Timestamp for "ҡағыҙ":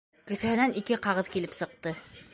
1.05-1.31